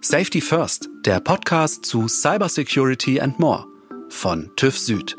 Safety 0.00 0.40
First, 0.40 0.88
der 1.04 1.18
Podcast 1.18 1.84
zu 1.84 2.06
Cybersecurity 2.06 3.20
and 3.20 3.36
More 3.40 3.66
von 4.08 4.48
TÜV 4.54 4.78
Süd. 4.78 5.16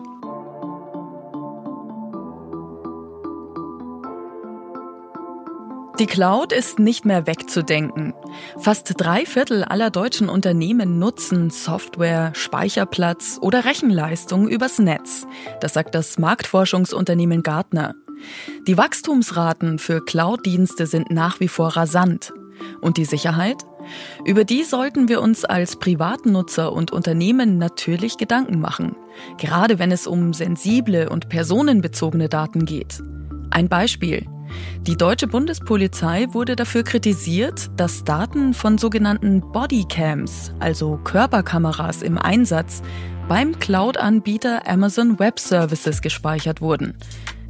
Die 6.00 6.06
Cloud 6.06 6.54
ist 6.54 6.80
nicht 6.80 7.04
mehr 7.04 7.28
wegzudenken. 7.28 8.14
Fast 8.58 8.94
drei 8.96 9.26
Viertel 9.26 9.66
aller 9.66 9.90
deutschen 9.90 10.30
Unternehmen 10.30 10.98
nutzen 10.98 11.50
Software, 11.50 12.32
Speicherplatz 12.34 13.38
oder 13.42 13.66
Rechenleistung 13.66 14.48
übers 14.48 14.80
Netz. 14.80 15.28
Das 15.60 15.74
sagt 15.74 15.94
das 15.94 16.18
Marktforschungsunternehmen 16.18 17.44
Gartner. 17.44 17.96
Die 18.66 18.78
Wachstumsraten 18.78 19.78
für 19.78 20.04
Cloud-Dienste 20.04 20.88
sind 20.88 21.12
nach 21.12 21.42
wie 21.42 21.50
vor 21.50 21.76
rasant. 21.76 22.32
Und 22.80 22.96
die 22.96 23.06
Sicherheit? 23.06 23.66
Über 24.26 24.44
die 24.44 24.64
sollten 24.64 25.08
wir 25.10 25.22
uns 25.22 25.46
als 25.46 25.78
Privatnutzer 25.78 26.74
und 26.74 26.92
Unternehmen 26.92 27.58
natürlich 27.58 28.18
Gedanken 28.18 28.60
machen, 28.60 28.96
gerade 29.38 29.80
wenn 29.80 29.92
es 29.92 30.08
um 30.08 30.34
sensible 30.34 31.10
und 31.10 31.30
personenbezogene 31.30 32.30
Daten 32.30 32.66
geht. 32.66 33.02
Ein 33.52 33.70
Beispiel. 33.70 34.26
Die 34.82 34.98
deutsche 34.98 35.28
Bundespolizei 35.28 36.28
wurde 36.32 36.56
dafür 36.56 36.84
kritisiert, 36.84 37.70
dass 37.76 38.04
Daten 38.04 38.54
von 38.54 38.78
sogenannten 38.78 39.42
Bodycams, 39.52 40.54
also 40.60 40.98
Körperkameras 41.04 42.02
im 42.02 42.18
Einsatz, 42.18 42.82
beim 43.28 43.60
Cloud-Anbieter 43.60 44.68
Amazon 44.68 45.20
Web 45.20 45.40
Services 45.40 46.02
gespeichert 46.02 46.62
wurden. 46.62 46.96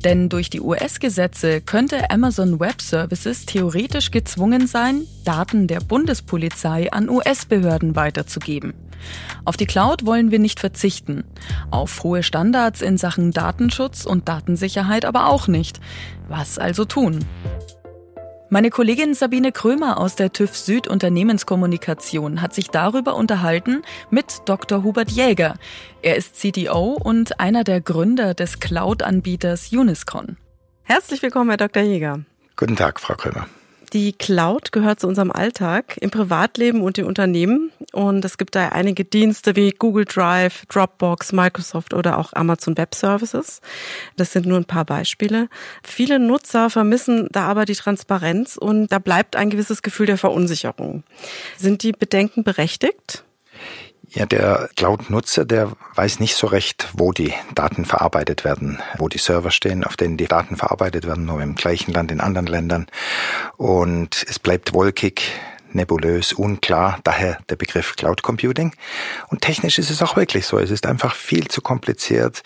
Denn 0.03 0.29
durch 0.29 0.49
die 0.49 0.61
US-Gesetze 0.61 1.61
könnte 1.61 2.09
Amazon 2.09 2.59
Web 2.59 2.81
Services 2.81 3.45
theoretisch 3.45 4.11
gezwungen 4.11 4.65
sein, 4.65 5.05
Daten 5.25 5.67
der 5.67 5.81
Bundespolizei 5.81 6.91
an 6.91 7.09
US-Behörden 7.09 7.95
weiterzugeben. 7.95 8.73
Auf 9.45 9.57
die 9.57 9.65
Cloud 9.65 10.05
wollen 10.05 10.31
wir 10.31 10.39
nicht 10.39 10.59
verzichten. 10.59 11.23
Auf 11.71 12.03
hohe 12.03 12.23
Standards 12.23 12.81
in 12.81 12.97
Sachen 12.97 13.31
Datenschutz 13.31 14.05
und 14.05 14.27
Datensicherheit 14.27 15.05
aber 15.05 15.27
auch 15.27 15.47
nicht. 15.47 15.79
Was 16.27 16.57
also 16.57 16.85
tun? 16.85 17.25
Meine 18.51 18.71
Kollegin 18.71 19.13
Sabine 19.13 19.51
Krömer 19.51 19.99
aus 19.99 20.15
der 20.15 20.33
TÜV 20.33 20.57
Süd 20.57 20.87
Unternehmenskommunikation 20.87 22.41
hat 22.41 22.55
sich 22.55 22.69
darüber 22.71 23.13
unterhalten 23.13 23.83
mit 24.09 24.41
Dr. 24.45 24.81
Hubert 24.81 25.11
Jäger. 25.11 25.53
Er 26.01 26.15
ist 26.15 26.35
CTO 26.35 26.97
und 26.99 27.39
einer 27.39 27.63
der 27.63 27.79
Gründer 27.79 28.33
des 28.33 28.59
Cloud-Anbieters 28.59 29.71
Uniscon. 29.71 30.37
Herzlich 30.81 31.21
willkommen, 31.21 31.51
Herr 31.51 31.57
Dr. 31.57 31.83
Jäger. 31.83 32.21
Guten 32.55 32.75
Tag, 32.75 32.99
Frau 32.99 33.13
Krömer. 33.13 33.45
Die 33.93 34.13
Cloud 34.13 34.71
gehört 34.71 34.99
zu 34.99 35.07
unserem 35.07 35.31
Alltag 35.31 35.97
im 35.97 36.09
Privatleben 36.09 36.81
und 36.81 36.97
im 36.97 37.05
Unternehmen. 37.05 37.71
Und 37.93 38.23
es 38.23 38.37
gibt 38.37 38.55
da 38.55 38.69
einige 38.69 39.03
Dienste 39.03 39.55
wie 39.55 39.71
Google 39.71 40.05
Drive, 40.05 40.65
Dropbox, 40.67 41.31
Microsoft 41.31 41.93
oder 41.93 42.17
auch 42.17 42.33
Amazon 42.33 42.77
Web 42.77 42.93
Services. 42.93 43.61
Das 44.15 44.31
sind 44.31 44.45
nur 44.45 44.57
ein 44.57 44.65
paar 44.65 44.85
Beispiele. 44.85 45.49
Viele 45.83 46.19
Nutzer 46.19 46.69
vermissen 46.69 47.27
da 47.31 47.47
aber 47.47 47.65
die 47.65 47.75
Transparenz 47.75 48.57
und 48.57 48.87
da 48.91 48.99
bleibt 48.99 49.35
ein 49.35 49.49
gewisses 49.49 49.81
Gefühl 49.81 50.05
der 50.05 50.17
Verunsicherung. 50.17 51.03
Sind 51.57 51.83
die 51.83 51.91
Bedenken 51.91 52.43
berechtigt? 52.43 53.23
Ja, 54.11 54.25
der 54.25 54.69
Cloud-Nutzer, 54.75 55.45
der 55.45 55.71
weiß 55.93 56.19
nicht 56.19 56.35
so 56.35 56.47
recht, 56.47 56.87
wo 56.93 57.11
die 57.11 57.31
Daten 57.53 57.85
verarbeitet 57.85 58.43
werden, 58.43 58.79
wo 58.97 59.07
die 59.07 59.19
Server 59.19 59.51
stehen, 59.51 59.83
auf 59.83 59.97
denen 59.97 60.17
die 60.17 60.25
Daten 60.25 60.55
verarbeitet 60.55 61.05
werden, 61.05 61.25
nur 61.25 61.41
im 61.41 61.53
gleichen 61.53 61.93
Land, 61.93 62.11
in 62.11 62.19
anderen 62.19 62.47
Ländern. 62.47 62.87
Und 63.57 64.25
es 64.27 64.39
bleibt 64.39 64.73
wolkig, 64.73 65.31
nebulös, 65.73 66.33
unklar, 66.33 66.99
daher 67.03 67.39
der 67.49 67.55
Begriff 67.55 67.95
Cloud 67.95 68.21
Computing. 68.21 68.73
Und 69.27 69.41
technisch 69.41 69.79
ist 69.79 69.89
es 69.89 70.01
auch 70.01 70.15
wirklich 70.15 70.45
so. 70.45 70.57
Es 70.57 70.71
ist 70.71 70.85
einfach 70.85 71.15
viel 71.15 71.47
zu 71.47 71.61
kompliziert, 71.61 72.43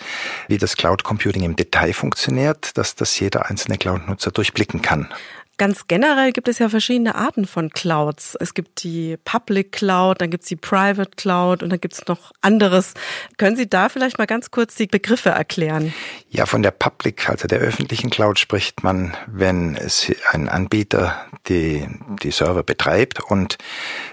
wie 0.48 0.58
das 0.58 0.78
Cloud 0.78 1.04
Computing 1.04 1.44
im 1.44 1.56
Detail 1.56 1.94
funktioniert, 1.94 2.78
dass 2.78 2.96
das 2.96 3.20
jeder 3.20 3.50
einzelne 3.50 3.78
Cloud-Nutzer 3.78 4.32
durchblicken 4.32 4.82
kann. 4.82 5.10
Ganz 5.58 5.88
generell 5.88 6.32
gibt 6.32 6.48
es 6.48 6.58
ja 6.58 6.68
verschiedene 6.68 7.14
Arten 7.14 7.46
von 7.46 7.70
Clouds. 7.70 8.36
Es 8.40 8.56
gibt 8.56 8.84
die 8.84 9.18
Public 9.24 9.72
Cloud, 9.72 10.20
dann 10.20 10.32
gibt 10.32 10.44
es 10.44 10.50
die 10.50 10.56
Private 10.56 11.12
Cloud 11.16 11.62
und 11.62 11.70
dann 11.70 11.80
gibt 11.80 11.94
es 11.94 12.08
noch 12.08 12.32
anderes. 12.42 12.96
Können 13.38 13.56
Sie 13.56 13.70
da 13.70 13.88
vielleicht 13.90 14.18
mal 14.18 14.26
ganz 14.26 14.50
kurz 14.50 14.74
die 14.76 14.88
Begriffe 14.88 15.30
erklären? 15.30 15.94
Ja, 16.30 16.48
von 16.48 16.64
der 16.64 16.72
Public, 16.72 17.30
also 17.30 17.48
der 17.48 17.60
öffentlichen 17.60 18.10
Cloud 18.10 18.40
spricht 18.40 18.84
man, 18.84 19.16
wenn 19.28 19.76
es 19.76 20.12
ein 20.32 20.50
Anbieter 20.50 21.28
die, 21.48 21.88
die 22.24 22.32
Server 22.32 22.64
betreibt 22.64 23.20
und 23.24 23.58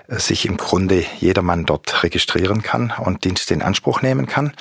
sich 0.08 0.44
im 0.44 0.58
Grunde 0.58 1.06
jedermann 1.20 1.64
dort 1.64 2.02
registrieren 2.02 2.62
kann 2.62 2.92
und 2.98 3.24
Dienste 3.24 3.54
in 3.54 3.62
Anspruch 3.62 4.02
nehmen 4.02 4.26
kann. 4.26 4.52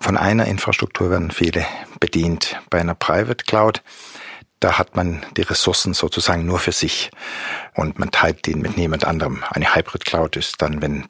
Von 0.00 0.16
einer 0.16 0.46
Infrastruktur 0.46 1.10
werden 1.10 1.30
viele 1.30 1.64
bedient. 2.00 2.60
Bei 2.70 2.80
einer 2.80 2.94
Private 2.94 3.44
Cloud 3.44 3.82
da 4.60 4.78
hat 4.78 4.96
man 4.96 5.24
die 5.36 5.42
Ressourcen 5.42 5.94
sozusagen 5.94 6.44
nur 6.46 6.58
für 6.58 6.72
sich 6.72 7.10
und 7.74 7.98
man 7.98 8.10
teilt 8.10 8.46
die 8.46 8.54
mit 8.54 8.76
niemand 8.76 9.04
anderem. 9.04 9.44
Eine 9.50 9.74
Hybrid 9.74 10.04
Cloud 10.04 10.36
ist 10.36 10.60
dann, 10.62 10.82
wenn 10.82 11.06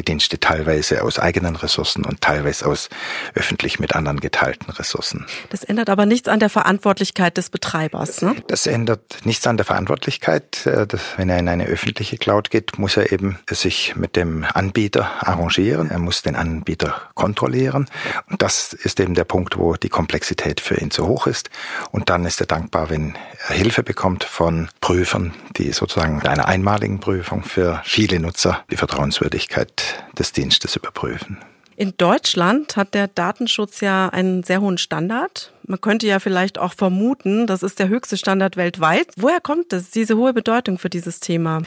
die 0.00 0.04
Dienste 0.04 0.40
teilweise 0.40 1.02
aus 1.04 1.18
eigenen 1.18 1.56
Ressourcen 1.56 2.06
und 2.06 2.22
teilweise 2.22 2.66
aus 2.66 2.88
öffentlich 3.34 3.78
mit 3.78 3.94
anderen 3.94 4.20
geteilten 4.20 4.70
Ressourcen. 4.70 5.26
Das 5.50 5.62
ändert 5.62 5.90
aber 5.90 6.06
nichts 6.06 6.26
an 6.28 6.40
der 6.40 6.48
Verantwortlichkeit 6.48 7.36
des 7.36 7.50
Betreibers. 7.50 8.22
Ne? 8.22 8.36
Das 8.46 8.66
ändert 8.66 9.18
nichts 9.24 9.46
an 9.46 9.58
der 9.58 9.66
Verantwortlichkeit. 9.66 10.66
Äh, 10.66 10.86
wenn 11.16 11.28
er 11.28 11.38
in 11.38 11.48
eine 11.48 11.66
öffentliche 11.66 12.16
Cloud 12.16 12.50
geht, 12.50 12.78
muss 12.78 12.96
er 12.96 13.12
eben 13.12 13.38
sich 13.50 13.94
mit 13.94 14.16
dem 14.16 14.46
Anbieter 14.54 15.10
arrangieren. 15.20 15.90
Er 15.90 15.98
muss 15.98 16.22
den 16.22 16.34
Anbieter 16.34 17.02
kontrollieren. 17.14 17.86
Und 18.30 18.40
das 18.40 18.72
ist 18.72 19.00
eben 19.00 19.14
der 19.14 19.24
Punkt, 19.24 19.58
wo 19.58 19.74
die 19.74 19.90
Komplexität 19.90 20.60
für 20.60 20.80
ihn 20.80 20.90
zu 20.90 21.06
hoch 21.06 21.26
ist. 21.26 21.50
Und 21.90 22.08
dann 22.08 22.24
ist 22.24 22.40
er 22.40 22.46
dankbar, 22.46 22.88
wenn 22.88 23.18
er 23.48 23.54
Hilfe 23.54 23.82
bekommt 23.82 24.24
von 24.24 24.68
Prüfern, 24.80 25.34
die 25.58 25.72
sozusagen 25.72 26.22
einer 26.22 26.48
einmaligen 26.48 27.00
Prüfung 27.00 27.42
für 27.42 27.82
viele 27.84 28.18
Nutzer 28.18 28.64
die 28.70 28.76
Vertrauenswürdigkeit 28.76 29.89
des 30.18 30.32
Dienstes 30.32 30.76
überprüfen. 30.76 31.38
In 31.76 31.94
Deutschland 31.96 32.76
hat 32.76 32.92
der 32.92 33.08
Datenschutz 33.08 33.80
ja 33.80 34.10
einen 34.10 34.42
sehr 34.42 34.60
hohen 34.60 34.76
Standard. 34.76 35.52
Man 35.66 35.80
könnte 35.80 36.06
ja 36.06 36.18
vielleicht 36.18 36.58
auch 36.58 36.74
vermuten, 36.74 37.46
das 37.46 37.62
ist 37.62 37.78
der 37.78 37.88
höchste 37.88 38.18
Standard 38.18 38.58
weltweit. 38.58 39.06
Woher 39.16 39.40
kommt 39.40 39.72
es, 39.72 39.90
diese 39.90 40.16
hohe 40.16 40.34
Bedeutung 40.34 40.76
für 40.78 40.90
dieses 40.90 41.20
Thema? 41.20 41.62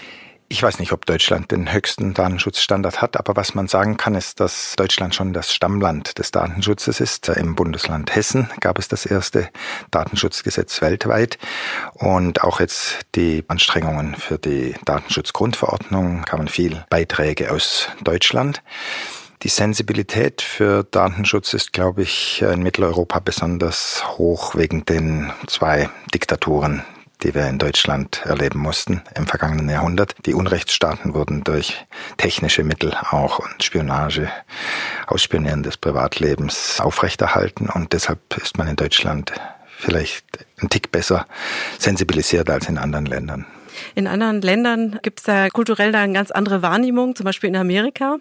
Ich 0.54 0.62
weiß 0.62 0.78
nicht, 0.78 0.92
ob 0.92 1.08
Deutschland 1.08 1.50
den 1.50 1.74
höchsten 1.74 2.14
Datenschutzstandard 2.14 3.02
hat, 3.02 3.18
aber 3.18 3.36
was 3.36 3.56
man 3.56 3.68
sagen 3.68 3.98
kann, 3.98 4.14
ist, 4.14 4.40
dass 4.40 4.76
Deutschland 4.76 5.16
schon 5.16 5.34
das 5.34 5.52
Stammland 5.52 6.20
des 6.20 6.30
Datenschutzes 6.30 7.00
ist. 7.00 7.28
Im 7.30 7.56
Bundesland 7.56 8.16
Hessen 8.16 8.52
gab 8.60 8.78
es 8.78 8.88
das 8.88 9.08
erste 9.08 9.50
Datenschutzgesetz 9.90 10.80
weltweit 10.84 11.40
und 11.96 12.44
auch 12.44 12.60
jetzt 12.60 13.00
die 13.16 13.44
Anstrengungen 13.48 14.14
für 14.14 14.38
die 14.38 14.76
Datenschutzgrundverordnung 14.86 16.22
kamen 16.22 16.48
viel 16.48 16.86
Beiträge 16.88 17.52
aus 17.52 17.90
Deutschland. 18.04 18.62
Die 19.42 19.50
Sensibilität 19.50 20.44
für 20.44 20.84
Datenschutz 20.84 21.56
ist, 21.56 21.74
glaube 21.74 22.04
ich, 22.04 22.44
in 22.44 22.62
Mitteleuropa 22.62 23.18
besonders 23.18 24.04
hoch 24.20 24.54
wegen 24.54 24.86
den 24.86 25.34
zwei 25.48 25.90
Diktaturen, 26.14 26.84
die 27.24 27.34
wir 27.34 27.48
in 27.48 27.58
Deutschland 27.58 28.22
erleben 28.26 28.60
mussten 28.60 29.02
im 29.16 29.28
vergangenen 29.28 29.70
Jahrhundert. 29.70 30.16
Die 30.26 30.34
Unrechtsstaaten 30.34 31.14
wurden 31.14 31.44
durch 31.44 31.86
technische 32.18 32.64
Mittel 32.64 32.94
auch 32.94 33.40
und 33.40 33.64
Spionage, 33.64 34.30
Ausspionieren 35.08 35.64
des 35.64 35.78
Privatlebens 35.78 36.80
aufrechterhalten 36.80 37.70
und 37.70 37.94
deshalb 37.94 38.20
ist 38.42 38.58
man 38.58 38.68
in 38.68 38.76
Deutschland 38.76 39.32
vielleicht 39.78 40.26
ein 40.62 40.70
Tick 40.70 40.92
besser 40.92 41.28
sensibilisiert 41.78 42.50
als 42.50 42.68
in 42.70 42.78
anderen 42.78 43.06
Ländern. 43.06 43.46
In 43.96 44.08
anderen 44.08 44.42
Ländern 44.42 45.00
gibt 45.02 45.20
es 45.20 45.26
da 45.26 45.50
kulturell 45.50 45.92
da 45.92 46.02
eine 46.02 46.14
ganz 46.14 46.32
andere 46.32 46.62
Wahrnehmung, 46.62 47.16
zum 47.16 47.26
Beispiel 47.26 47.50
in 47.50 47.56
Amerika? 47.56 48.18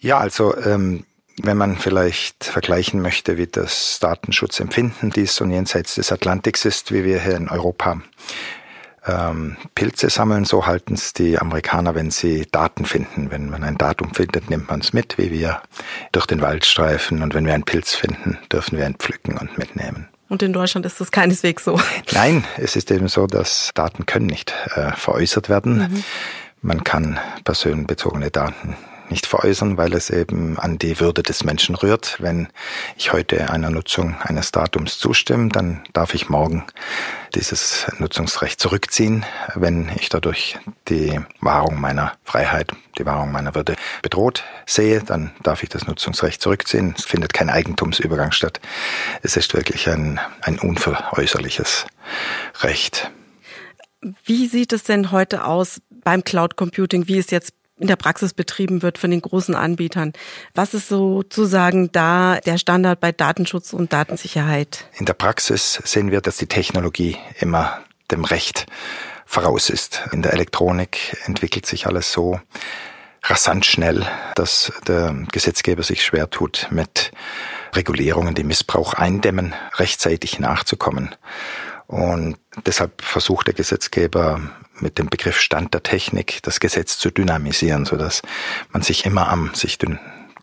Ja, 0.00 0.18
also 0.18 0.56
ähm, 0.56 1.04
wenn 1.42 1.56
man 1.56 1.76
vielleicht 1.76 2.44
vergleichen 2.44 3.00
möchte, 3.00 3.36
wie 3.36 3.46
das 3.46 3.98
Datenschutzempfinden 4.00 5.10
dies 5.10 5.40
und 5.40 5.50
jenseits 5.50 5.96
des 5.96 6.12
Atlantiks 6.12 6.64
ist, 6.64 6.92
wie 6.92 7.04
wir 7.04 7.20
hier 7.20 7.36
in 7.36 7.48
Europa 7.48 8.00
ähm, 9.06 9.56
Pilze 9.74 10.10
sammeln, 10.10 10.44
so 10.44 10.66
halten 10.66 10.94
es 10.94 11.12
die 11.12 11.38
Amerikaner, 11.38 11.94
wenn 11.94 12.10
sie 12.10 12.46
Daten 12.50 12.84
finden. 12.84 13.30
Wenn 13.30 13.48
man 13.48 13.64
ein 13.64 13.78
Datum 13.78 14.12
findet, 14.14 14.50
nimmt 14.50 14.68
man 14.68 14.80
es 14.80 14.92
mit, 14.92 15.18
wie 15.18 15.30
wir 15.30 15.62
durch 16.12 16.26
den 16.26 16.40
Wald 16.40 16.64
streifen. 16.64 17.22
Und 17.22 17.34
wenn 17.34 17.46
wir 17.46 17.54
einen 17.54 17.64
Pilz 17.64 17.94
finden, 17.94 18.38
dürfen 18.52 18.78
wir 18.78 18.86
ihn 18.86 18.96
pflücken 18.96 19.38
und 19.38 19.56
mitnehmen. 19.58 20.08
Und 20.28 20.42
in 20.42 20.52
Deutschland 20.52 20.84
ist 20.84 21.00
das 21.00 21.10
keineswegs 21.10 21.64
so. 21.64 21.80
Nein, 22.12 22.44
es 22.58 22.76
ist 22.76 22.90
eben 22.90 23.08
so, 23.08 23.26
dass 23.26 23.70
Daten 23.74 24.04
können 24.04 24.26
nicht 24.26 24.52
äh, 24.74 24.92
veräußert 24.92 25.48
werden. 25.48 25.78
Mhm. 25.78 26.04
Man 26.60 26.84
kann 26.84 27.18
personenbezogene 27.44 28.30
Daten 28.30 28.76
nicht 29.10 29.26
veräußern, 29.26 29.76
weil 29.76 29.94
es 29.94 30.10
eben 30.10 30.58
an 30.58 30.78
die 30.78 31.00
Würde 31.00 31.22
des 31.22 31.44
Menschen 31.44 31.74
rührt. 31.74 32.16
Wenn 32.20 32.48
ich 32.96 33.12
heute 33.12 33.50
einer 33.50 33.70
Nutzung 33.70 34.16
eines 34.20 34.52
Datums 34.52 34.98
zustimme, 34.98 35.48
dann 35.48 35.82
darf 35.92 36.14
ich 36.14 36.28
morgen 36.28 36.64
dieses 37.34 37.86
Nutzungsrecht 37.98 38.60
zurückziehen, 38.60 39.24
wenn 39.54 39.90
ich 39.96 40.08
dadurch 40.08 40.58
die 40.88 41.20
Wahrung 41.40 41.80
meiner 41.80 42.12
Freiheit, 42.24 42.72
die 42.98 43.06
Wahrung 43.06 43.32
meiner 43.32 43.54
Würde 43.54 43.76
bedroht 44.02 44.44
sehe, 44.66 45.02
dann 45.02 45.32
darf 45.42 45.62
ich 45.62 45.68
das 45.68 45.86
Nutzungsrecht 45.86 46.40
zurückziehen. 46.40 46.94
Es 46.96 47.04
findet 47.04 47.32
kein 47.32 47.50
Eigentumsübergang 47.50 48.32
statt. 48.32 48.60
Es 49.22 49.36
ist 49.36 49.54
wirklich 49.54 49.88
ein, 49.88 50.20
ein 50.42 50.58
unveräußerliches 50.58 51.86
Recht. 52.60 53.10
Wie 54.24 54.46
sieht 54.46 54.72
es 54.72 54.84
denn 54.84 55.10
heute 55.10 55.44
aus 55.44 55.80
beim 55.90 56.22
Cloud 56.24 56.56
Computing, 56.56 57.08
wie 57.08 57.18
es 57.18 57.30
jetzt 57.30 57.52
in 57.78 57.86
der 57.86 57.96
Praxis 57.96 58.34
betrieben 58.34 58.82
wird 58.82 58.98
von 58.98 59.10
den 59.10 59.22
großen 59.22 59.54
Anbietern. 59.54 60.12
Was 60.54 60.74
ist 60.74 60.88
sozusagen 60.88 61.90
da 61.92 62.38
der 62.44 62.58
Standard 62.58 63.00
bei 63.00 63.12
Datenschutz 63.12 63.72
und 63.72 63.92
Datensicherheit? 63.92 64.86
In 64.98 65.06
der 65.06 65.14
Praxis 65.14 65.80
sehen 65.84 66.10
wir, 66.10 66.20
dass 66.20 66.36
die 66.36 66.46
Technologie 66.46 67.16
immer 67.38 67.80
dem 68.10 68.24
Recht 68.24 68.66
voraus 69.26 69.70
ist. 69.70 70.02
In 70.12 70.22
der 70.22 70.32
Elektronik 70.32 71.16
entwickelt 71.26 71.66
sich 71.66 71.86
alles 71.86 72.12
so 72.12 72.40
rasant 73.22 73.66
schnell, 73.66 74.06
dass 74.34 74.72
der 74.86 75.14
Gesetzgeber 75.30 75.82
sich 75.82 76.02
schwer 76.04 76.30
tut, 76.30 76.68
mit 76.70 77.12
Regulierungen, 77.74 78.34
die 78.34 78.44
Missbrauch 78.44 78.94
eindämmen, 78.94 79.54
rechtzeitig 79.74 80.38
nachzukommen. 80.38 81.14
Und 81.86 82.38
deshalb 82.66 83.02
versucht 83.02 83.46
der 83.46 83.54
Gesetzgeber 83.54 84.40
mit 84.80 84.98
dem 84.98 85.08
Begriff 85.08 85.40
Stand 85.40 85.74
der 85.74 85.82
Technik 85.82 86.40
das 86.42 86.60
Gesetz 86.60 86.98
zu 86.98 87.10
dynamisieren, 87.10 87.84
so 87.84 87.96
dass 87.96 88.22
man 88.72 88.82
sich 88.82 89.04
immer 89.04 89.28
am 89.28 89.54
sich 89.54 89.78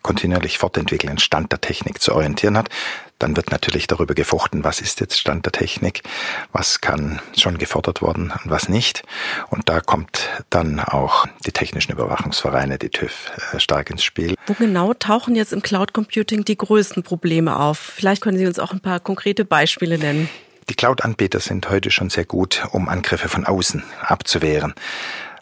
kontinuierlich 0.06 0.60
fortentwickelnden 0.60 1.18
Stand 1.18 1.52
der 1.52 1.62
Technik 1.62 2.00
zu 2.00 2.14
orientieren 2.14 2.56
hat. 2.60 2.70
Dann 3.18 3.36
wird 3.36 3.50
natürlich 3.50 3.88
darüber 3.88 4.14
gefochten, 4.14 4.64
was 4.64 4.80
ist 4.80 5.00
jetzt 5.00 5.18
Stand 5.18 5.46
der 5.46 5.52
Technik, 5.52 6.04
was 6.52 6.80
kann 6.80 7.22
schon 7.36 7.58
gefordert 7.58 8.04
worden 8.04 8.32
und 8.32 8.52
was 8.52 8.70
nicht. 8.70 9.02
Und 9.50 9.68
da 9.68 9.80
kommt 9.80 10.30
dann 10.52 10.80
auch 10.80 11.26
die 11.48 11.52
technischen 11.52 11.92
Überwachungsvereine, 11.94 12.78
die 12.78 12.90
TÜV, 12.90 13.32
äh, 13.54 13.60
stark 13.60 13.90
ins 13.90 14.04
Spiel. 14.04 14.36
Wo 14.46 14.54
genau 14.54 14.94
tauchen 14.94 15.36
jetzt 15.36 15.54
im 15.54 15.64
Cloud 15.64 15.94
Computing 15.94 16.46
die 16.46 16.58
größten 16.58 17.02
Probleme 17.02 17.58
auf? 17.58 17.80
Vielleicht 17.80 18.22
können 18.22 18.38
Sie 18.38 18.46
uns 18.46 18.60
auch 18.60 18.74
ein 18.74 18.82
paar 18.82 19.00
konkrete 19.00 19.44
Beispiele 19.44 19.98
nennen. 19.98 20.30
Die 20.68 20.74
Cloud-Anbieter 20.74 21.40
sind 21.40 21.70
heute 21.70 21.92
schon 21.92 22.10
sehr 22.10 22.26
gut, 22.26 22.66
um 22.72 22.90
Angriffe 22.90 23.30
von 23.30 23.46
außen 23.46 23.84
abzuwehren. 24.02 24.74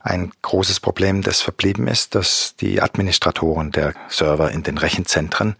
Ein 0.01 0.33
großes 0.41 0.81
Problem, 0.81 1.21
das 1.21 1.39
verblieben 1.39 1.87
ist, 1.87 2.13
dass 2.13 2.57
die 2.57 2.81
Administratoren 2.81 3.71
der 3.71 3.93
Server 4.09 4.51
in 4.51 4.63
den 4.63 4.77
Rechenzentren 4.77 5.55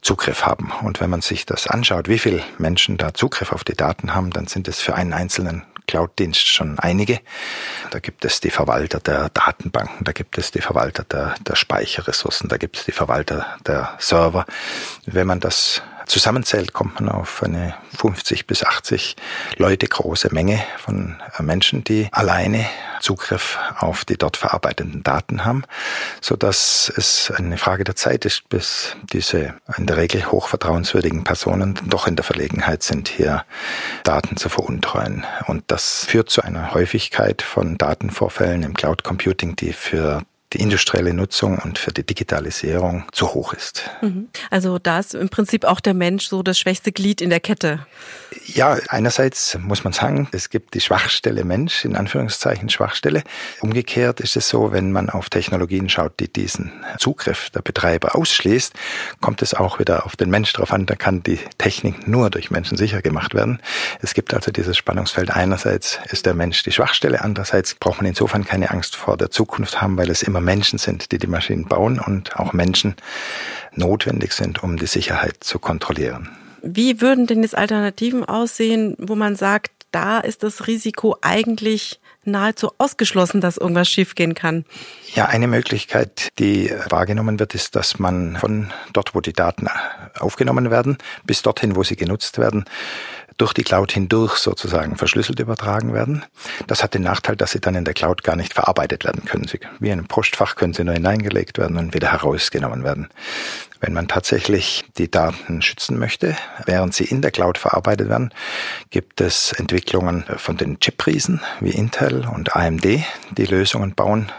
Zugriff 0.00 0.46
haben. 0.46 0.72
Und 0.82 1.02
wenn 1.02 1.10
man 1.10 1.20
sich 1.20 1.44
das 1.44 1.66
anschaut, 1.66 2.08
wie 2.08 2.18
viele 2.18 2.42
Menschen 2.56 2.96
da 2.96 3.12
Zugriff 3.12 3.52
auf 3.52 3.62
die 3.62 3.74
Daten 3.74 4.14
haben, 4.14 4.30
dann 4.30 4.46
sind 4.46 4.68
es 4.68 4.80
für 4.80 4.94
einen 4.94 5.12
einzelnen 5.12 5.64
Cloud-Dienst 5.86 6.46
schon 6.46 6.78
einige. 6.78 7.20
Da 7.90 7.98
gibt 7.98 8.24
es 8.24 8.40
die 8.40 8.48
Verwalter 8.48 9.00
der 9.00 9.28
Datenbanken, 9.28 10.04
da 10.04 10.12
gibt 10.12 10.38
es 10.38 10.50
die 10.50 10.62
Verwalter 10.62 11.04
der, 11.04 11.34
der 11.46 11.54
Speicherressourcen, 11.54 12.48
da 12.48 12.56
gibt 12.56 12.78
es 12.78 12.84
die 12.86 12.92
Verwalter 12.92 13.58
der 13.66 13.94
Server. 13.98 14.46
Wenn 15.04 15.26
man 15.26 15.40
das 15.40 15.82
zusammenzählt, 16.06 16.72
kommt 16.72 17.00
man 17.00 17.08
auf 17.08 17.42
eine 17.42 17.74
50 17.96 18.46
bis 18.46 18.64
80 18.64 19.16
Leute 19.56 19.86
große 19.86 20.32
Menge 20.32 20.62
von 20.78 21.16
äh, 21.38 21.42
Menschen, 21.42 21.84
die 21.84 22.08
alleine 22.12 22.66
Zugriff 23.00 23.58
auf 23.78 24.04
die 24.04 24.16
dort 24.16 24.36
verarbeitenden 24.36 25.02
Daten 25.02 25.44
haben, 25.44 25.64
so 26.20 26.36
dass 26.36 26.92
es 26.96 27.30
eine 27.30 27.58
Frage 27.58 27.84
der 27.84 27.96
Zeit 27.96 28.24
ist, 28.24 28.48
bis 28.48 28.96
diese 29.12 29.54
in 29.76 29.86
der 29.86 29.98
Regel 29.98 30.30
hochvertrauenswürdigen 30.30 31.24
Personen 31.24 31.78
doch 31.86 32.06
in 32.06 32.16
der 32.16 32.24
Verlegenheit 32.24 32.82
sind, 32.82 33.08
hier 33.08 33.44
Daten 34.04 34.36
zu 34.36 34.48
veruntreuen. 34.48 35.24
Und 35.46 35.64
das 35.66 36.06
führt 36.06 36.30
zu 36.30 36.42
einer 36.42 36.72
Häufigkeit 36.72 37.42
von 37.42 37.76
Datenvorfällen 37.76 38.62
im 38.62 38.74
Cloud 38.74 39.04
Computing, 39.04 39.56
die 39.56 39.72
für 39.72 40.22
die 40.54 40.60
industrielle 40.60 41.12
Nutzung 41.12 41.58
und 41.58 41.78
für 41.78 41.92
die 41.92 42.06
Digitalisierung 42.06 43.04
zu 43.12 43.34
hoch 43.34 43.52
ist. 43.52 43.90
Mhm. 44.00 44.28
Also 44.50 44.78
da 44.78 45.00
ist 45.00 45.14
im 45.14 45.28
Prinzip 45.28 45.64
auch 45.64 45.80
der 45.80 45.94
Mensch 45.94 46.28
so 46.28 46.42
das 46.42 46.58
schwächste 46.58 46.92
Glied 46.92 47.20
in 47.20 47.30
der 47.30 47.40
Kette. 47.40 47.86
Ja, 48.46 48.78
einerseits 48.88 49.58
muss 49.60 49.84
man 49.84 49.92
sagen, 49.92 50.28
es 50.32 50.50
gibt 50.50 50.74
die 50.74 50.80
Schwachstelle 50.80 51.44
Mensch, 51.44 51.84
in 51.84 51.96
Anführungszeichen 51.96 52.68
Schwachstelle. 52.68 53.22
Umgekehrt 53.60 54.20
ist 54.20 54.36
es 54.36 54.48
so, 54.48 54.72
wenn 54.72 54.92
man 54.92 55.10
auf 55.10 55.28
Technologien 55.28 55.88
schaut, 55.88 56.18
die 56.20 56.32
diesen 56.32 56.72
Zugriff 56.98 57.50
der 57.50 57.62
Betreiber 57.62 58.16
ausschließt, 58.16 58.74
kommt 59.20 59.42
es 59.42 59.54
auch 59.54 59.78
wieder 59.78 60.06
auf 60.06 60.16
den 60.16 60.30
Mensch 60.30 60.52
drauf 60.52 60.72
an. 60.72 60.86
Da 60.86 60.94
kann 60.94 61.22
die 61.22 61.38
Technik 61.58 62.06
nur 62.08 62.30
durch 62.30 62.50
Menschen 62.50 62.76
sicher 62.76 63.02
gemacht 63.02 63.34
werden. 63.34 63.60
Es 64.00 64.14
gibt 64.14 64.34
also 64.34 64.50
dieses 64.50 64.76
Spannungsfeld. 64.76 65.30
Einerseits 65.30 65.98
ist 66.10 66.26
der 66.26 66.34
Mensch 66.34 66.62
die 66.62 66.72
Schwachstelle, 66.72 67.22
andererseits 67.22 67.74
braucht 67.74 67.98
man 67.98 68.06
insofern 68.06 68.44
keine 68.44 68.70
Angst 68.70 68.96
vor 68.96 69.16
der 69.16 69.30
Zukunft 69.30 69.80
haben, 69.80 69.96
weil 69.96 70.10
es 70.10 70.22
immer 70.22 70.40
Menschen 70.40 70.78
sind, 70.78 71.12
die 71.12 71.18
die 71.18 71.26
Maschinen 71.26 71.66
bauen 71.66 72.00
und 72.00 72.36
auch 72.36 72.52
Menschen 72.52 72.94
notwendig 73.72 74.32
sind, 74.32 74.62
um 74.62 74.76
die 74.76 74.86
Sicherheit 74.86 75.38
zu 75.40 75.58
kontrollieren. 75.58 76.30
Wie 76.66 77.00
würden 77.00 77.26
denn 77.26 77.42
jetzt 77.42 77.56
Alternativen 77.56 78.24
aussehen, 78.24 78.96
wo 78.98 79.14
man 79.14 79.36
sagt, 79.36 79.70
da 79.90 80.18
ist 80.18 80.42
das 80.42 80.66
Risiko 80.66 81.16
eigentlich 81.20 82.00
nahezu 82.24 82.72
ausgeschlossen, 82.78 83.42
dass 83.42 83.58
irgendwas 83.58 83.88
schiefgehen 83.88 84.34
kann? 84.34 84.64
Ja, 85.14 85.26
eine 85.26 85.46
Möglichkeit, 85.46 86.30
die 86.38 86.72
wahrgenommen 86.88 87.38
wird, 87.38 87.54
ist, 87.54 87.76
dass 87.76 87.98
man 87.98 88.36
von 88.38 88.72
dort, 88.94 89.14
wo 89.14 89.20
die 89.20 89.34
Daten 89.34 89.68
aufgenommen 90.18 90.70
werden, 90.70 90.96
bis 91.24 91.42
dorthin, 91.42 91.76
wo 91.76 91.82
sie 91.82 91.96
genutzt 91.96 92.38
werden, 92.38 92.64
durch 93.36 93.52
die 93.52 93.62
Cloud 93.62 93.92
hindurch 93.92 94.36
sozusagen 94.36 94.96
verschlüsselt 94.96 95.40
übertragen 95.40 95.92
werden. 95.92 96.24
Das 96.66 96.82
hat 96.82 96.94
den 96.94 97.02
Nachteil, 97.02 97.36
dass 97.36 97.50
sie 97.50 97.60
dann 97.60 97.74
in 97.74 97.84
der 97.84 97.94
Cloud 97.94 98.22
gar 98.22 98.36
nicht 98.36 98.54
verarbeitet 98.54 99.04
werden 99.04 99.24
können. 99.24 99.46
Sie, 99.48 99.58
wie 99.80 99.88
in 99.88 99.98
einem 99.98 100.06
Postfach 100.06 100.56
können 100.56 100.72
sie 100.72 100.84
nur 100.84 100.94
hineingelegt 100.94 101.58
werden 101.58 101.76
und 101.76 101.94
wieder 101.94 102.12
herausgenommen 102.12 102.84
werden. 102.84 103.08
Wenn 103.84 103.92
man 103.92 104.08
tatsächlich 104.08 104.82
die 104.96 105.10
Daten 105.10 105.60
schützen 105.60 105.98
möchte, 105.98 106.34
während 106.64 106.94
sie 106.94 107.04
in 107.04 107.20
der 107.20 107.30
Cloud 107.30 107.58
verarbeitet 107.58 108.08
werden, 108.08 108.32
gibt 108.88 109.20
es 109.20 109.52
Entwicklungen 109.52 110.24
von 110.38 110.56
den 110.56 110.80
Chip-Riesen 110.80 111.42
wie 111.60 111.72
Intel 111.72 112.26
und 112.26 112.56
AMD, 112.56 112.82
die 112.82 113.44
Lösungen 113.44 113.94
bauen, 113.94 114.32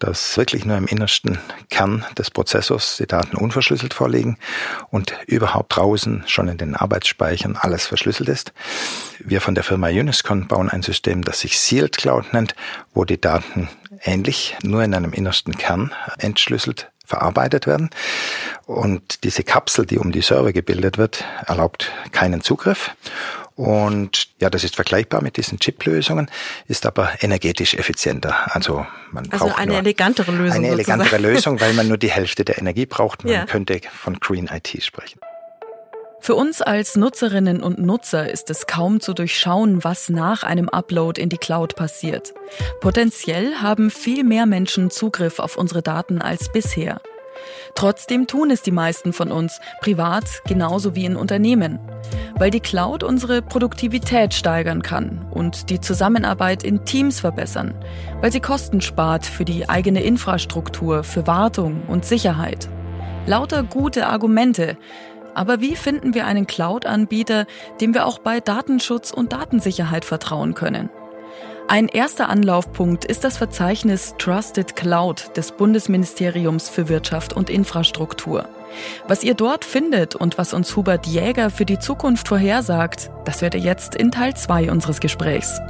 dass 0.00 0.36
wirklich 0.36 0.64
nur 0.64 0.76
im 0.76 0.88
innersten 0.88 1.38
Kern 1.70 2.04
des 2.18 2.32
Prozessors 2.32 2.96
die 2.96 3.06
Daten 3.06 3.36
unverschlüsselt 3.36 3.94
vorliegen 3.94 4.36
und 4.90 5.14
überhaupt 5.28 5.76
draußen 5.76 6.24
schon 6.26 6.48
in 6.48 6.58
den 6.58 6.74
Arbeitsspeichern 6.74 7.56
alles 7.56 7.86
verschlüsselt 7.86 8.30
ist. 8.30 8.52
Wir 9.20 9.40
von 9.40 9.54
der 9.54 9.62
Firma 9.62 9.90
Uniscon 9.90 10.48
bauen 10.48 10.68
ein 10.68 10.82
System, 10.82 11.22
das 11.22 11.38
sich 11.38 11.60
Sealed 11.60 11.98
Cloud 11.98 12.32
nennt, 12.32 12.56
wo 12.94 13.04
die 13.04 13.20
Daten 13.20 13.68
ähnlich 14.02 14.56
nur 14.64 14.82
in 14.82 14.92
einem 14.92 15.12
innersten 15.12 15.56
Kern 15.56 15.94
entschlüsselt 16.18 16.91
verarbeitet 17.06 17.66
werden. 17.66 17.90
Und 18.66 19.24
diese 19.24 19.42
Kapsel, 19.42 19.86
die 19.86 19.98
um 19.98 20.12
die 20.12 20.22
Server 20.22 20.52
gebildet 20.52 20.98
wird, 20.98 21.24
erlaubt 21.46 21.92
keinen 22.12 22.40
Zugriff. 22.40 22.90
Und 23.54 24.28
ja, 24.40 24.48
das 24.48 24.64
ist 24.64 24.76
vergleichbar 24.76 25.22
mit 25.22 25.36
diesen 25.36 25.58
Chip-Lösungen, 25.58 26.30
ist 26.68 26.86
aber 26.86 27.10
energetisch 27.20 27.74
effizienter. 27.74 28.34
Also 28.54 28.86
man 29.10 29.30
also 29.30 29.46
braucht 29.46 29.58
eine 29.58 29.76
elegantere 29.76 30.32
Lösung. 30.32 30.64
Eine 30.64 30.68
elegantere 30.68 31.08
sozusagen. 31.08 31.34
Lösung, 31.34 31.60
weil 31.60 31.74
man 31.74 31.88
nur 31.88 31.98
die 31.98 32.10
Hälfte 32.10 32.44
der 32.44 32.58
Energie 32.58 32.86
braucht. 32.86 33.24
Man 33.24 33.32
ja. 33.32 33.44
könnte 33.44 33.80
von 33.92 34.18
Green 34.20 34.48
IT 34.48 34.82
sprechen. 34.82 35.20
Für 36.24 36.36
uns 36.36 36.62
als 36.62 36.96
Nutzerinnen 36.96 37.64
und 37.64 37.80
Nutzer 37.80 38.30
ist 38.30 38.48
es 38.48 38.68
kaum 38.68 39.00
zu 39.00 39.12
durchschauen, 39.12 39.82
was 39.82 40.08
nach 40.08 40.44
einem 40.44 40.68
Upload 40.68 41.20
in 41.20 41.28
die 41.28 41.36
Cloud 41.36 41.74
passiert. 41.74 42.32
Potenziell 42.80 43.56
haben 43.56 43.90
viel 43.90 44.22
mehr 44.22 44.46
Menschen 44.46 44.90
Zugriff 44.90 45.40
auf 45.40 45.56
unsere 45.56 45.82
Daten 45.82 46.22
als 46.22 46.52
bisher. 46.52 47.00
Trotzdem 47.74 48.28
tun 48.28 48.52
es 48.52 48.62
die 48.62 48.70
meisten 48.70 49.12
von 49.12 49.32
uns, 49.32 49.60
privat 49.80 50.22
genauso 50.46 50.94
wie 50.94 51.06
in 51.06 51.16
Unternehmen, 51.16 51.80
weil 52.36 52.52
die 52.52 52.60
Cloud 52.60 53.02
unsere 53.02 53.42
Produktivität 53.42 54.32
steigern 54.32 54.82
kann 54.82 55.26
und 55.32 55.70
die 55.70 55.80
Zusammenarbeit 55.80 56.62
in 56.62 56.84
Teams 56.84 57.18
verbessern, 57.18 57.74
weil 58.20 58.30
sie 58.30 58.38
Kosten 58.38 58.80
spart 58.80 59.26
für 59.26 59.44
die 59.44 59.68
eigene 59.68 60.04
Infrastruktur, 60.04 61.02
für 61.02 61.26
Wartung 61.26 61.82
und 61.88 62.04
Sicherheit. 62.04 62.68
Lauter 63.24 63.62
gute 63.62 64.08
Argumente, 64.08 64.76
aber 65.34 65.60
wie 65.60 65.76
finden 65.76 66.14
wir 66.14 66.26
einen 66.26 66.46
Cloud-Anbieter, 66.46 67.46
dem 67.80 67.94
wir 67.94 68.06
auch 68.06 68.18
bei 68.18 68.40
Datenschutz 68.40 69.10
und 69.10 69.32
Datensicherheit 69.32 70.04
vertrauen 70.04 70.54
können? 70.54 70.90
Ein 71.68 71.88
erster 71.88 72.28
Anlaufpunkt 72.28 73.04
ist 73.04 73.24
das 73.24 73.38
Verzeichnis 73.38 74.14
Trusted 74.18 74.76
Cloud 74.76 75.36
des 75.36 75.52
Bundesministeriums 75.52 76.68
für 76.68 76.88
Wirtschaft 76.88 77.32
und 77.32 77.48
Infrastruktur. 77.48 78.48
Was 79.06 79.22
ihr 79.22 79.34
dort 79.34 79.64
findet 79.64 80.14
und 80.14 80.38
was 80.38 80.54
uns 80.54 80.74
Hubert 80.76 81.06
Jäger 81.06 81.50
für 81.50 81.64
die 81.64 81.78
Zukunft 81.78 82.28
vorhersagt, 82.28 83.10
das 83.24 83.42
werdet 83.42 83.62
ihr 83.62 83.70
jetzt 83.70 83.94
in 83.94 84.10
Teil 84.10 84.34
2 84.34 84.70
unseres 84.70 85.00
Gesprächs. 85.00 85.60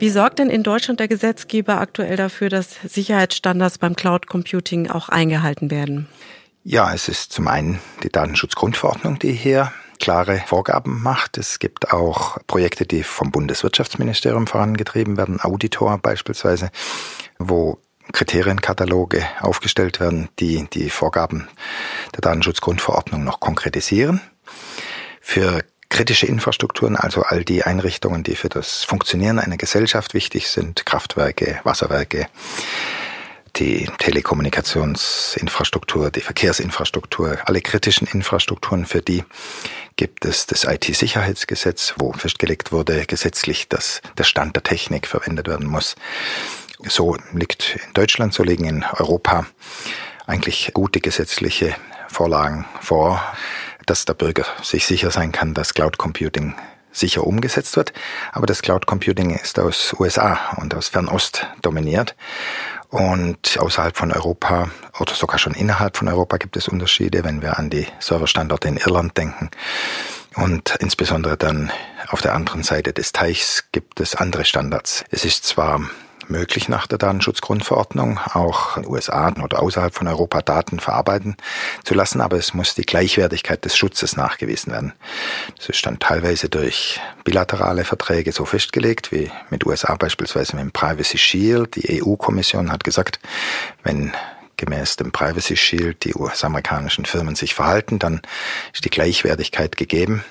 Wie 0.00 0.08
sorgt 0.08 0.38
denn 0.38 0.48
in 0.48 0.62
Deutschland 0.62 0.98
der 0.98 1.08
Gesetzgeber 1.08 1.78
aktuell 1.78 2.16
dafür, 2.16 2.48
dass 2.48 2.76
Sicherheitsstandards 2.88 3.76
beim 3.76 3.94
Cloud 3.94 4.26
Computing 4.28 4.90
auch 4.90 5.10
eingehalten 5.10 5.70
werden? 5.70 6.08
Ja, 6.64 6.94
es 6.94 7.06
ist 7.06 7.34
zum 7.34 7.46
einen 7.48 7.80
die 8.02 8.08
Datenschutzgrundverordnung, 8.08 9.18
die 9.18 9.32
hier 9.32 9.72
klare 9.98 10.42
Vorgaben 10.46 11.02
macht. 11.02 11.36
Es 11.36 11.58
gibt 11.58 11.92
auch 11.92 12.38
Projekte, 12.46 12.86
die 12.86 13.02
vom 13.02 13.30
Bundeswirtschaftsministerium 13.30 14.46
vorangetrieben 14.46 15.18
werden, 15.18 15.38
Auditor 15.38 15.98
beispielsweise, 15.98 16.70
wo 17.38 17.78
Kriterienkataloge 18.12 19.22
aufgestellt 19.40 20.00
werden, 20.00 20.30
die 20.38 20.66
die 20.72 20.88
Vorgaben 20.88 21.46
der 22.14 22.22
Datenschutzgrundverordnung 22.22 23.22
noch 23.22 23.38
konkretisieren. 23.38 24.22
Für 25.20 25.60
kritische 25.90 26.26
Infrastrukturen, 26.26 26.96
also 26.96 27.22
all 27.22 27.44
die 27.44 27.62
Einrichtungen, 27.64 28.22
die 28.22 28.36
für 28.36 28.48
das 28.48 28.84
Funktionieren 28.84 29.38
einer 29.38 29.58
Gesellschaft 29.58 30.14
wichtig 30.14 30.48
sind, 30.48 30.86
Kraftwerke, 30.86 31.60
Wasserwerke, 31.64 32.28
die 33.56 33.90
Telekommunikationsinfrastruktur, 33.98 36.10
die 36.10 36.22
Verkehrsinfrastruktur, 36.22 37.36
alle 37.44 37.60
kritischen 37.60 38.06
Infrastrukturen, 38.06 38.86
für 38.86 39.02
die 39.02 39.24
gibt 39.96 40.24
es 40.24 40.46
das 40.46 40.64
IT-Sicherheitsgesetz, 40.64 41.92
wo 41.98 42.12
festgelegt 42.12 42.72
wurde 42.72 43.04
gesetzlich, 43.06 43.68
dass 43.68 44.00
der 44.16 44.24
Stand 44.24 44.56
der 44.56 44.62
Technik 44.62 45.06
verwendet 45.06 45.48
werden 45.48 45.66
muss. 45.66 45.96
So 46.86 47.18
liegt 47.34 47.78
in 47.86 47.92
Deutschland, 47.92 48.32
so 48.32 48.42
liegen 48.42 48.64
in 48.64 48.84
Europa 48.84 49.44
eigentlich 50.26 50.70
gute 50.72 51.00
gesetzliche 51.00 51.76
Vorlagen 52.08 52.64
vor 52.80 53.22
dass 53.86 54.04
der 54.04 54.14
Bürger 54.14 54.44
sich 54.62 54.86
sicher 54.86 55.10
sein 55.10 55.32
kann, 55.32 55.54
dass 55.54 55.74
Cloud 55.74 55.98
Computing 55.98 56.54
sicher 56.92 57.26
umgesetzt 57.26 57.76
wird. 57.76 57.92
Aber 58.32 58.46
das 58.46 58.62
Cloud 58.62 58.86
Computing 58.86 59.30
ist 59.30 59.58
aus 59.58 59.94
USA 59.98 60.38
und 60.56 60.74
aus 60.74 60.88
Fernost 60.88 61.46
dominiert. 61.62 62.16
Und 62.88 63.56
außerhalb 63.58 63.96
von 63.96 64.10
Europa 64.10 64.68
oder 64.98 65.14
sogar 65.14 65.38
schon 65.38 65.54
innerhalb 65.54 65.96
von 65.96 66.08
Europa 66.08 66.38
gibt 66.38 66.56
es 66.56 66.66
Unterschiede, 66.66 67.22
wenn 67.22 67.40
wir 67.40 67.58
an 67.58 67.70
die 67.70 67.86
Serverstandorte 68.00 68.66
in 68.66 68.78
Irland 68.78 69.16
denken. 69.16 69.50
Und 70.34 70.76
insbesondere 70.80 71.36
dann 71.36 71.70
auf 72.08 72.20
der 72.20 72.34
anderen 72.34 72.64
Seite 72.64 72.92
des 72.92 73.12
Teichs 73.12 73.64
gibt 73.70 74.00
es 74.00 74.16
andere 74.16 74.44
Standards. 74.44 75.04
Es 75.10 75.24
ist 75.24 75.44
zwar 75.44 75.80
möglich 76.30 76.68
nach 76.68 76.86
der 76.86 76.98
Datenschutzgrundverordnung, 76.98 78.18
auch 78.32 78.76
in 78.76 78.84
den 78.84 78.92
USA 78.92 79.32
oder 79.42 79.62
außerhalb 79.62 79.94
von 79.94 80.08
Europa 80.08 80.42
Daten 80.42 80.80
verarbeiten 80.80 81.36
zu 81.84 81.94
lassen, 81.94 82.20
aber 82.20 82.36
es 82.36 82.54
muss 82.54 82.74
die 82.74 82.82
Gleichwertigkeit 82.82 83.64
des 83.64 83.76
Schutzes 83.76 84.16
nachgewiesen 84.16 84.72
werden. 84.72 84.92
Das 85.56 85.68
ist 85.68 85.84
dann 85.84 85.98
teilweise 85.98 86.48
durch 86.48 87.00
bilaterale 87.24 87.84
Verträge 87.84 88.32
so 88.32 88.44
festgelegt, 88.44 89.12
wie 89.12 89.30
mit 89.50 89.66
USA 89.66 89.94
beispielsweise 89.96 90.56
mit 90.56 90.64
dem 90.64 90.72
Privacy 90.72 91.18
Shield. 91.18 91.76
Die 91.76 92.02
EU-Kommission 92.02 92.72
hat 92.72 92.84
gesagt, 92.84 93.20
wenn 93.82 94.12
gemäß 94.60 94.96
dem 94.96 95.10
Privacy 95.10 95.56
Shield 95.56 96.04
die 96.04 96.14
US-amerikanischen 96.14 97.06
Firmen 97.06 97.34
sich 97.34 97.54
verhalten, 97.54 97.98
dann 97.98 98.20
ist 98.72 98.84
die 98.84 98.90
Gleichwertigkeit 98.90 99.76
gegeben. 99.76 100.22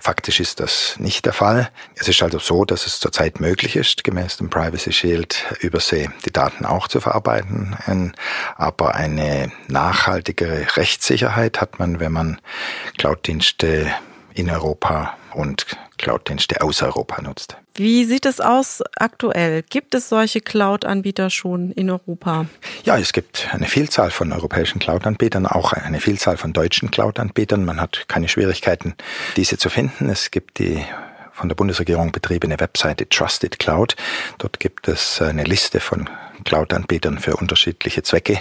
Faktisch 0.00 0.40
ist 0.40 0.58
das 0.58 0.96
nicht 0.98 1.26
der 1.26 1.32
Fall. 1.32 1.70
Es 1.94 2.08
ist 2.08 2.22
also 2.22 2.38
so, 2.38 2.64
dass 2.64 2.86
es 2.86 2.98
zurzeit 2.98 3.40
möglich 3.40 3.76
ist, 3.76 4.02
gemäß 4.02 4.38
dem 4.38 4.50
Privacy 4.50 4.92
Shield 4.92 5.44
übersee 5.60 6.08
die 6.24 6.32
Daten 6.32 6.64
auch 6.64 6.88
zu 6.88 7.00
verarbeiten. 7.00 7.76
Aber 8.56 8.94
eine 8.94 9.52
nachhaltigere 9.68 10.76
Rechtssicherheit 10.76 11.60
hat 11.60 11.78
man, 11.78 12.00
wenn 12.00 12.12
man 12.12 12.40
Cloud-Dienste 12.96 13.92
in 14.32 14.50
Europa 14.50 15.16
und 15.34 15.66
Cloud-Dienste 15.98 16.60
aus 16.62 16.82
Europa 16.82 17.22
nutzt. 17.22 17.56
Wie 17.74 18.04
sieht 18.04 18.24
es 18.26 18.40
aus 18.40 18.82
aktuell? 18.96 19.62
Gibt 19.62 19.94
es 19.94 20.08
solche 20.08 20.40
Cloud-Anbieter 20.40 21.30
schon 21.30 21.72
in 21.72 21.90
Europa? 21.90 22.46
Ja, 22.84 22.98
es 22.98 23.12
gibt 23.12 23.48
eine 23.52 23.66
Vielzahl 23.66 24.10
von 24.10 24.32
europäischen 24.32 24.78
Cloud-Anbietern, 24.78 25.46
auch 25.46 25.72
eine 25.72 26.00
Vielzahl 26.00 26.36
von 26.36 26.52
deutschen 26.52 26.90
Cloud-Anbietern. 26.90 27.64
Man 27.64 27.80
hat 27.80 28.04
keine 28.08 28.28
Schwierigkeiten, 28.28 28.94
diese 29.36 29.58
zu 29.58 29.70
finden. 29.70 30.08
Es 30.08 30.30
gibt 30.30 30.58
die 30.58 30.84
von 31.32 31.48
der 31.48 31.56
Bundesregierung 31.56 32.12
betriebene 32.12 32.60
Webseite 32.60 33.08
Trusted 33.08 33.58
Cloud. 33.58 33.96
Dort 34.38 34.60
gibt 34.60 34.86
es 34.86 35.20
eine 35.20 35.42
Liste 35.42 35.80
von 35.80 36.08
Cloud-Anbietern 36.44 37.18
für 37.18 37.36
unterschiedliche 37.36 38.02
Zwecke, 38.04 38.40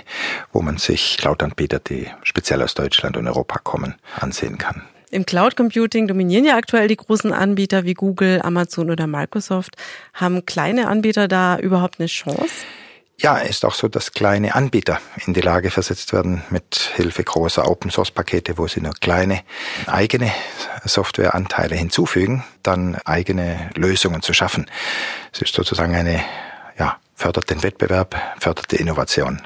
wo 0.52 0.62
man 0.62 0.78
sich 0.78 1.18
Cloud-Anbieter, 1.18 1.80
die 1.80 2.08
speziell 2.22 2.62
aus 2.62 2.76
Deutschland 2.76 3.18
und 3.18 3.28
Europa 3.28 3.60
kommen, 3.60 3.96
ansehen 4.20 4.60
kann. 4.60 4.84
Im 5.14 5.28
Cloud 5.28 5.56
Computing 5.56 6.08
dominieren 6.08 6.44
ja 6.44 6.58
aktuell 6.58 6.88
die 6.88 6.98
großen 6.98 7.32
Anbieter 7.32 7.84
wie 7.84 7.94
Google, 7.94 8.42
Amazon 8.42 8.90
oder 8.90 9.06
Microsoft. 9.06 9.76
Haben 10.16 10.44
kleine 10.48 10.88
Anbieter 10.88 11.28
da 11.28 11.60
überhaupt 11.60 12.00
eine 12.00 12.08
Chance? 12.08 12.66
Ja, 13.18 13.38
ist 13.38 13.64
auch 13.64 13.76
so, 13.76 13.88
dass 13.88 14.14
kleine 14.14 14.56
Anbieter 14.56 15.00
in 15.28 15.36
die 15.36 15.42
Lage 15.42 15.70
versetzt 15.70 16.14
werden, 16.14 16.42
mit 16.50 16.92
Hilfe 16.96 17.24
großer 17.24 17.70
Open 17.70 17.92
Source 17.92 18.10
Pakete, 18.10 18.58
wo 18.58 18.68
sie 18.68 18.82
nur 18.82 18.94
kleine 18.94 19.42
eigene 19.86 20.32
Softwareanteile 20.84 21.76
hinzufügen, 21.76 22.44
dann 22.64 22.96
eigene 23.06 23.70
Lösungen 23.76 24.24
zu 24.24 24.34
schaffen. 24.34 24.66
Es 25.32 25.44
ist 25.44 25.54
sozusagen 25.54 25.94
eine, 25.94 26.22
ja, 26.80 26.98
fördert 27.14 27.52
den 27.52 27.62
Wettbewerb, 27.62 28.20
fördert 28.40 28.72
die 28.72 28.78
Innovation. 28.78 29.44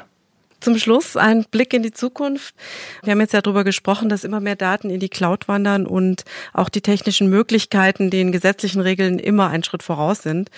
Zum 0.59 0.77
Schluss 0.77 1.15
ein 1.15 1.45
Blick 1.45 1.73
in 1.73 1.83
die 1.83 1.91
Zukunft. 1.91 2.55
Wir 3.03 3.11
haben 3.11 3.19
jetzt 3.19 3.33
ja 3.33 3.41
darüber 3.41 3.63
gesprochen, 3.63 4.09
dass 4.09 4.23
immer 4.23 4.39
mehr 4.39 4.55
Daten 4.55 4.89
in 4.89 4.99
die 4.99 5.09
Cloud 5.09 5.47
wandern 5.47 5.85
und 5.85 6.23
auch 6.53 6.69
die 6.69 6.81
technischen 6.81 7.29
Möglichkeiten 7.29 8.09
den 8.09 8.31
gesetzlichen 8.31 8.81
Regeln 8.81 9.19
immer 9.19 9.49
einen 9.49 9.63
Schritt 9.63 9.83
voraus 9.83 10.23
sind. 10.23 10.49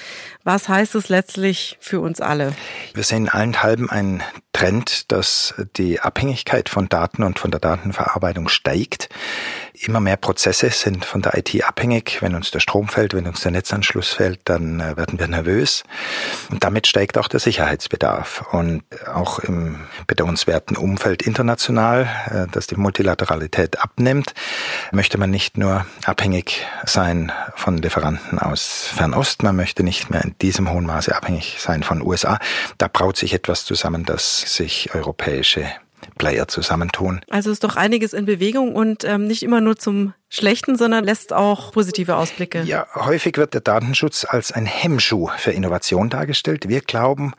Was 0.43 0.69
heißt 0.69 0.95
es 0.95 1.09
letztlich 1.09 1.77
für 1.81 1.99
uns 1.99 2.21
alle? 2.21 2.53
Wir 2.93 3.03
sehen 3.03 3.27
allenthalben 3.27 3.89
einen 3.89 4.23
Trend, 4.53 5.11
dass 5.11 5.53
die 5.77 5.99
Abhängigkeit 5.99 6.69
von 6.69 6.89
Daten 6.89 7.23
und 7.23 7.39
von 7.39 7.51
der 7.51 7.59
Datenverarbeitung 7.59 8.49
steigt. 8.49 9.09
Immer 9.81 10.01
mehr 10.01 10.17
Prozesse 10.17 10.71
sind 10.71 11.05
von 11.05 11.21
der 11.21 11.37
IT 11.37 11.63
abhängig. 11.63 12.21
Wenn 12.21 12.35
uns 12.35 12.51
der 12.51 12.59
Strom 12.59 12.89
fällt, 12.89 13.13
wenn 13.13 13.27
uns 13.27 13.39
der 13.39 13.51
Netzanschluss 13.51 14.09
fällt, 14.09 14.41
dann 14.43 14.81
äh, 14.81 14.97
werden 14.97 15.19
wir 15.19 15.27
nervös. 15.29 15.83
Und 16.51 16.65
damit 16.65 16.85
steigt 16.85 17.17
auch 17.17 17.29
der 17.29 17.39
Sicherheitsbedarf. 17.39 18.43
Und 18.51 18.83
auch 19.07 19.39
im 19.39 19.79
bedauernswerten 20.05 20.75
Umfeld 20.75 21.21
international, 21.21 22.09
äh, 22.29 22.51
dass 22.51 22.67
die 22.67 22.75
Multilateralität 22.75 23.79
abnimmt, 23.79 24.33
möchte 24.91 25.17
man 25.17 25.29
nicht 25.29 25.57
nur 25.57 25.85
abhängig 26.03 26.65
sein 26.83 27.31
von 27.55 27.77
Lieferanten 27.77 28.37
aus 28.37 28.89
Fernost, 28.93 29.43
man 29.43 29.55
möchte 29.55 29.83
nicht 29.83 30.09
mehr 30.09 30.25
in 30.25 30.35
diesem 30.41 30.69
hohen 30.69 30.85
Maße 30.85 31.15
abhängig 31.15 31.55
sein 31.59 31.83
von 31.83 32.01
USA. 32.01 32.39
Da 32.77 32.89
braut 32.89 33.15
sich 33.15 33.33
etwas 33.33 33.63
zusammen, 33.63 34.03
dass 34.03 34.41
sich 34.41 34.93
europäische 34.93 35.65
Player 36.17 36.47
zusammentun. 36.47 37.21
Also 37.29 37.51
ist 37.51 37.63
doch 37.63 37.75
einiges 37.75 38.13
in 38.13 38.25
Bewegung 38.25 38.75
und 38.75 39.03
ähm, 39.03 39.25
nicht 39.25 39.43
immer 39.43 39.61
nur 39.61 39.77
zum 39.77 40.13
Schlechten, 40.29 40.77
sondern 40.77 41.03
lässt 41.03 41.33
auch 41.33 41.71
positive 41.71 42.15
Ausblicke. 42.15 42.61
Ja, 42.63 42.87
häufig 42.95 43.37
wird 43.37 43.53
der 43.53 43.61
Datenschutz 43.61 44.25
als 44.27 44.51
ein 44.51 44.65
Hemmschuh 44.65 45.29
für 45.37 45.51
Innovation 45.51 46.09
dargestellt. 46.09 46.69
Wir 46.69 46.81
glauben, 46.81 47.33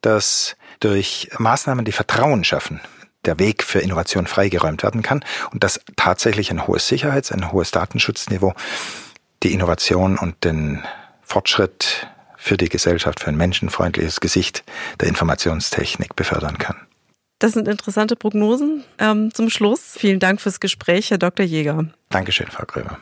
dass 0.00 0.56
durch 0.80 1.30
Maßnahmen, 1.38 1.84
die 1.84 1.92
Vertrauen 1.92 2.44
schaffen, 2.44 2.80
der 3.24 3.38
Weg 3.38 3.62
für 3.62 3.78
Innovation 3.78 4.26
freigeräumt 4.26 4.82
werden 4.82 5.02
kann 5.02 5.24
und 5.52 5.64
dass 5.64 5.80
tatsächlich 5.96 6.50
ein 6.50 6.66
hohes 6.66 6.88
Sicherheits-, 6.88 7.32
ein 7.32 7.52
hohes 7.52 7.70
Datenschutzniveau 7.70 8.54
die 9.42 9.52
Innovation 9.52 10.18
und 10.18 10.44
den 10.44 10.82
Fortschritt 11.22 12.08
für 12.36 12.56
die 12.56 12.68
Gesellschaft, 12.68 13.20
für 13.20 13.30
ein 13.30 13.36
menschenfreundliches 13.36 14.20
Gesicht 14.20 14.64
der 15.00 15.08
Informationstechnik 15.08 16.14
befördern 16.16 16.58
kann. 16.58 16.76
Das 17.38 17.52
sind 17.52 17.68
interessante 17.68 18.16
Prognosen. 18.16 18.84
Ähm, 18.98 19.32
zum 19.34 19.50
Schluss 19.50 19.96
vielen 19.98 20.20
Dank 20.20 20.40
fürs 20.40 20.60
Gespräch, 20.60 21.10
Herr 21.10 21.18
Dr. 21.18 21.44
Jäger. 21.44 21.86
Dankeschön, 22.10 22.46
Frau 22.46 22.64
Krömer. 22.64 22.98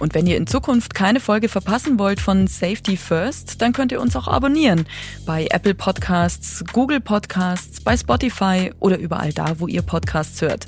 Und 0.00 0.14
wenn 0.14 0.26
ihr 0.26 0.36
in 0.36 0.46
Zukunft 0.46 0.94
keine 0.94 1.20
Folge 1.20 1.48
verpassen 1.48 1.98
wollt 1.98 2.20
von 2.20 2.46
Safety 2.46 2.96
First, 2.96 3.62
dann 3.62 3.72
könnt 3.72 3.92
ihr 3.92 4.00
uns 4.00 4.16
auch 4.16 4.28
abonnieren. 4.28 4.86
Bei 5.26 5.46
Apple 5.50 5.74
Podcasts, 5.74 6.64
Google 6.72 7.00
Podcasts, 7.00 7.80
bei 7.80 7.96
Spotify 7.96 8.72
oder 8.80 8.98
überall 8.98 9.32
da, 9.32 9.60
wo 9.60 9.66
ihr 9.66 9.82
Podcasts 9.82 10.40
hört. 10.42 10.66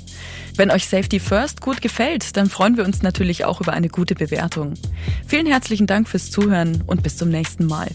Wenn 0.57 0.71
euch 0.71 0.87
Safety 0.87 1.19
First 1.19 1.61
gut 1.61 1.81
gefällt, 1.81 2.37
dann 2.37 2.49
freuen 2.49 2.77
wir 2.77 2.85
uns 2.85 3.01
natürlich 3.01 3.43
auch 3.43 3.59
über 3.59 3.73
eine 3.73 3.89
gute 3.89 4.15
Bewertung. 4.15 4.75
Vielen 5.27 5.47
herzlichen 5.47 5.85
Dank 5.85 6.07
fürs 6.07 6.31
Zuhören 6.31 6.81
und 6.87 7.03
bis 7.03 7.17
zum 7.17 7.29
nächsten 7.29 7.65
Mal. 7.65 7.89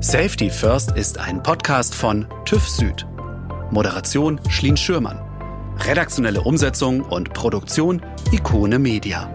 Safety 0.00 0.50
First 0.50 0.92
ist 0.92 1.18
ein 1.18 1.42
Podcast 1.42 1.94
von 1.94 2.26
TÜV 2.44 2.68
Süd. 2.68 3.06
Moderation 3.70 4.40
Schlien 4.48 4.76
Schürmann. 4.76 5.20
Redaktionelle 5.86 6.40
Umsetzung 6.40 7.02
und 7.02 7.34
Produktion 7.34 8.00
Ikone 8.30 8.78
Media. 8.78 9.28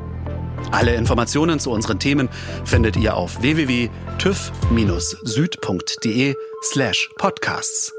Alle 0.72 0.96
Informationen 0.96 1.60
zu 1.60 1.72
unseren 1.72 2.00
Themen 2.00 2.30
findet 2.66 2.98
ihr 2.98 3.16
auf 3.16 3.42
www.tüv-süd.de 3.42 6.36
slash 6.64 7.10
podcasts. 7.18 7.94